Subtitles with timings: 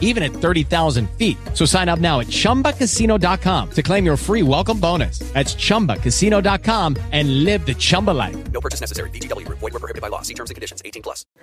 [0.00, 1.36] even at 30,000 feet.
[1.52, 5.18] So sign up now at chumbacasino.com to claim your free welcome bonus.
[5.34, 8.36] That's chumbacasino.com and live the Chumba life.
[8.52, 9.10] No purchase necessary.
[9.10, 9.58] VGW Group.
[9.58, 10.22] Void were prohibited by law.
[10.22, 10.80] See terms and conditions.
[10.84, 11.24] 18 plus.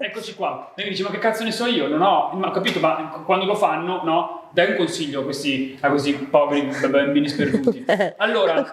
[0.00, 0.72] Eccoci qua.
[0.76, 1.88] E mi dice, ma che cazzo ne so io?
[1.88, 4.48] Non ho, ma ho capito, ma quando lo fanno, no?
[4.52, 7.84] Dai un consiglio a questi, a questi poveri bambini sperduti.
[8.18, 8.68] Allora,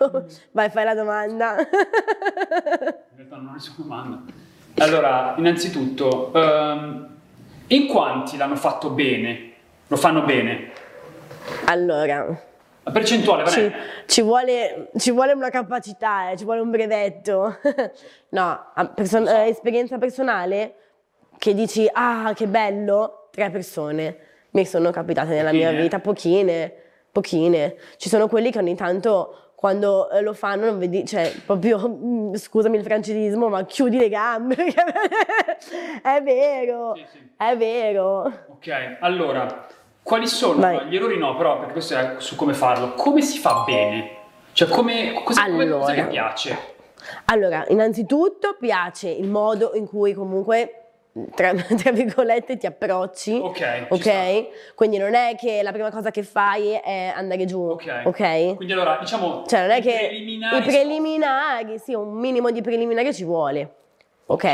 [0.51, 1.55] Vai, fai la domanda.
[1.59, 1.67] in
[3.15, 4.21] realtà non ho nessuna domanda.
[4.77, 7.14] Allora, innanzitutto, ehm,
[7.67, 9.51] in quanti l'hanno fatto bene?
[9.87, 10.71] Lo fanno bene?
[11.65, 12.25] allora,
[12.83, 13.75] La percentuale, va ci, bene?
[14.07, 17.57] ci vuole, ci vuole una capacità, eh, ci vuole un brevetto.
[18.29, 18.65] no,
[18.95, 20.75] person- eh, esperienza personale
[21.37, 24.17] che dici, ah, che bello, tre persone.
[24.51, 25.81] Mi sono capitate nella mia Pochine?
[25.81, 26.73] vita, pochine,
[27.11, 27.75] pochine.
[27.97, 32.33] Ci sono quelli che ogni tanto quando eh, lo fanno non vedi, cioè proprio, mm,
[32.35, 34.55] scusami il francesismo, ma chiudi le gambe.
[36.03, 37.29] è vero, Sì, sì.
[37.37, 38.31] è vero.
[38.47, 39.65] Ok, allora,
[40.03, 40.85] quali sono Vai.
[40.87, 41.17] gli errori?
[41.17, 42.93] No, però, perché questo è su come farlo.
[42.93, 44.09] Come si fa bene?
[44.51, 45.93] Cioè, come, cosa, cosa Allora.
[45.93, 46.57] che piace?
[47.25, 50.84] Allora, innanzitutto piace il modo in cui comunque,
[51.33, 53.33] tra, tra virgolette, ti approcci.
[53.33, 54.73] Ok, ci Ok?
[54.75, 57.61] Quindi non è che la prima cosa che fai è andare giù.
[57.61, 58.01] Ok.
[58.03, 58.55] Ok?
[58.55, 62.61] Quindi allora, diciamo, Cioè, non è i che preliminari i preliminari, sì, un minimo di
[62.61, 63.73] preliminari ci vuole.
[64.27, 64.45] Ok?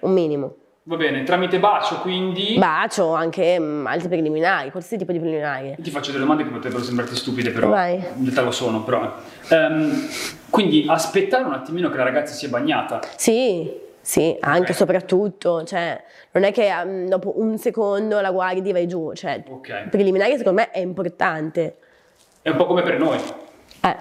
[0.00, 0.54] Un minimo.
[0.84, 2.54] Va bene, tramite bacio, quindi...
[2.56, 5.76] Bacio, anche mm, altri preliminari, qualsiasi tipo di preliminari.
[5.78, 7.96] Ti faccio delle domande che potrebbero sembrarti stupide, però Vai.
[7.96, 8.82] in realtà lo sono.
[8.84, 9.12] Però.
[9.50, 10.08] Ehm,
[10.48, 13.00] quindi aspettare un attimino che la ragazza sia bagnata.
[13.16, 13.70] Sì,
[14.08, 14.74] sì, anche Ok.
[14.78, 19.44] soprattutto, cioè, non è che mm, dopo un secondo la guardi e vai giù, cioè,
[19.46, 19.68] Ok.
[19.84, 21.76] il preliminare secondo me è importante.
[22.40, 23.18] È un po' come per noi.
[23.82, 23.96] Eh,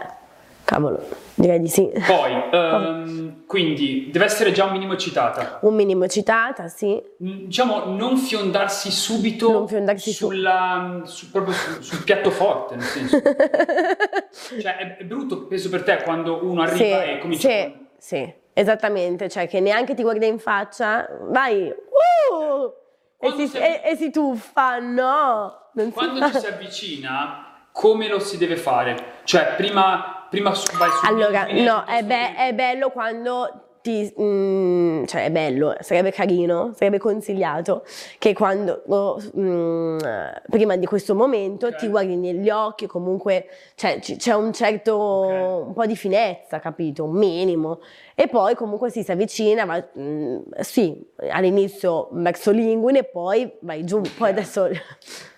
[0.63, 1.91] cavolo, direi di sì.
[2.07, 5.59] Poi, ehm, quindi, deve essere già un minimo eccitata.
[5.63, 7.01] Un minimo citata, sì.
[7.21, 12.75] Mm, Diciamo, non fiondarsi subito Non fiondarsi su- sulla, su- proprio su- sul piatto forte,
[12.75, 13.19] nel senso.
[14.61, 17.87] cioè, è, è brutto, penso per te, quando uno arriva sì, e comincia sì, con-
[17.97, 22.73] sì, esattamente, cioè che neanche ti guarda in faccia, vai, uh,
[23.19, 26.31] e, si, si- e- e si tuffa, no, non si Quando fa.
[26.31, 28.95] ci si avvicina, come lo si deve fare?
[29.25, 34.13] Cioè, prima, prima su- vai su Allora, no, è, be- è bello quando ti...
[34.19, 37.83] mm, cioè è bello, sarebbe carino, sarebbe consigliato
[38.17, 39.97] che quando, oh, mm,
[40.49, 41.75] prima di questo momento Ok.
[41.75, 45.67] ti guardi negli occhi, comunque cioè, c- c'è un certo, Ok.
[45.67, 47.03] un po' di finezza, capito?
[47.03, 47.79] Un minimo.
[48.15, 50.99] E poi comunque si, si avvicina, va, mm, sì,
[51.29, 54.67] all'inizio verso l'inguine e poi vai giù, poi adesso...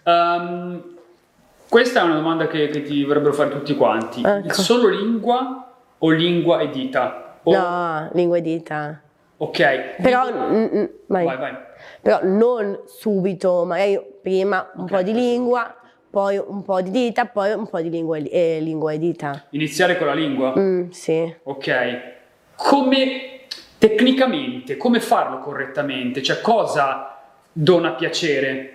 [0.04, 0.96] Ehm,
[1.70, 4.24] questa è una domanda che, che ti dovrebbero fare tutti quanti.
[4.26, 4.54] Ecco.
[4.62, 7.29] Solo lingua o lingua e dita?
[7.44, 9.02] O- No, lingua e dita.
[9.38, 9.96] Ok.
[10.02, 10.30] Però,
[11.08, 11.26] vai.
[11.26, 11.58] Vai, vai.
[12.02, 15.76] Però non subito, magari prima un Ok, po' di lingua,
[16.10, 19.46] poi un po' di dita, poi un po' di lingua e, eh, lingua e dita.
[19.52, 20.54] Iniziare con la lingua?
[20.58, 21.34] Mm, sì.
[21.44, 22.00] Ok.
[22.56, 23.40] Come
[23.78, 26.22] tecnicamente, come farlo correttamente?
[26.22, 27.18] Cioè, cosa
[27.52, 28.74] dona piacere?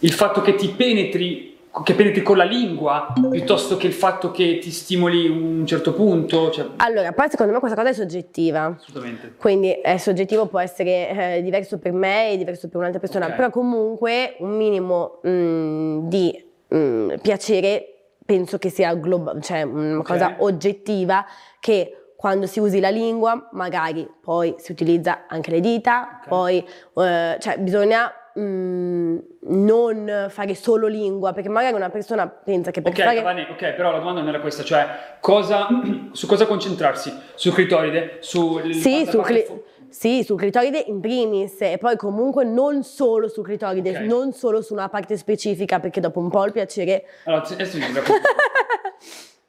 [0.00, 4.58] Il fatto che ti penetri, che penetri con la lingua, piuttosto che il fatto che
[4.58, 6.50] ti stimoli un certo punto?
[6.50, 8.76] Cioè, Allora, poi secondo me questa cosa è soggettiva.
[8.78, 9.34] assolutamente.
[9.36, 13.34] Quindi è soggettivo, può essere eh, diverso per me e diverso per un'altra persona, Ok.
[13.34, 17.88] però comunque un minimo mm, di mm, piacere
[18.24, 20.06] penso che sia globa- cioè una Ok.
[20.06, 21.26] cosa oggettiva
[21.60, 26.28] che quando si usi la lingua magari poi si utilizza anche le dita, Ok.
[26.28, 26.58] poi
[26.96, 29.16] eh, cioè bisogna mm,
[29.48, 33.16] non fare solo lingua perché magari una persona pensa che per Ok, fare...
[33.16, 34.86] Cavani, ok, però la domanda non era questa, cioè
[35.20, 35.66] cosa,
[36.12, 37.12] su cosa concentrarsi?
[37.34, 38.18] Sul clitoride?
[38.20, 43.28] Su Sì, parte cli- fu- sì, sul clitoride in primis e poi comunque non solo
[43.28, 43.98] sul clitoride, Ok.
[44.00, 47.04] non solo su una parte specifica perché dopo un po' il piacere...
[47.24, 48.20] Allora, adesso racconto.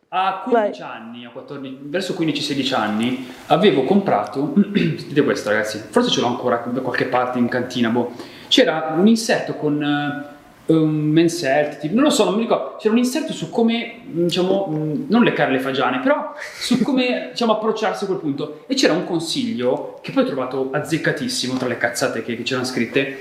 [0.09, 0.89] A 15 Vai.
[0.89, 6.63] anni, a 14, verso 15-16 anni, avevo comprato, sentite questo ragazzi, forse ce l'ho ancora
[6.71, 8.11] da qualche parte in cantina, boh.
[8.47, 10.33] C'era un inserto con eh,
[10.73, 14.65] un menselt, tipo, non lo so, non mi ricordo, c'era un inserto su come, diciamo,
[14.65, 18.63] mh, non leccare le fagiane, però su come, diciamo, approcciarsi a quel punto.
[18.67, 22.65] E c'era un consiglio, che poi ho trovato azzeccatissimo tra le cazzate che, che c'erano
[22.65, 23.19] scritte,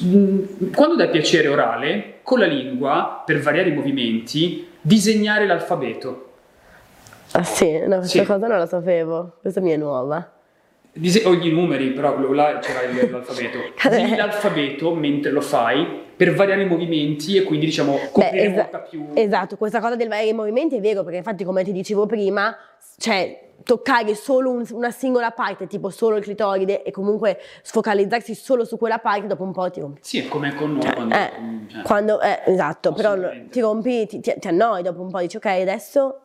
[0.00, 6.24] mh, quando dai piacere orale, con la lingua, per variare i movimenti, disegnare l'alfabeto.
[7.32, 8.24] Ah sì, no, questa Sì.
[8.24, 10.32] cosa non la sapevo, questa mi è nuova.
[10.98, 13.58] Dise- o i numeri, però lo- là c'era il- l'alfabeto.
[13.88, 18.78] Di l'alfabeto mentre lo fai per variare i movimenti e quindi diciamo coprire esa- molta
[18.80, 19.06] più...
[19.14, 22.56] Esatto, questa cosa del variare i movimenti è vero, perché infatti come ti dicevo prima,
[22.98, 28.64] cioè toccare solo un- una singola parte, tipo solo il clitoride e comunque sfocalizzarsi solo
[28.64, 30.00] su quella parte, dopo un po' ti rompi.
[30.02, 31.14] Sì, è come con noi Cioè, quando...
[31.14, 31.30] eh,
[31.68, 33.14] cioè, quando- eh, esatto, però
[33.50, 36.20] ti rompi, ti, ti, ti annoi, dopo un po' dici ok, adesso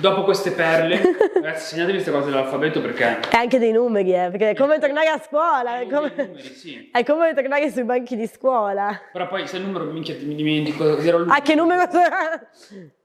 [0.00, 0.98] Dopo queste perle,
[1.34, 3.20] ragazzi segnatevi queste cose dell'alfabeto perché...
[3.28, 6.88] è anche dei numeri, eh, perché è come tornare a scuola, è come, numeri, sì.
[6.92, 8.98] è come tornare sui banchi di scuola.
[9.12, 11.26] Però poi se il numero minchia mi dimentico lui.
[11.28, 11.82] Ah, che numero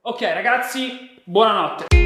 [0.00, 2.05] Ok ragazzi, buonanotte.